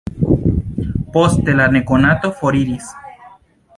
Poste, 1.17 1.55
la 1.59 1.67
nekonato 1.75 2.33
foriris. 2.41 2.89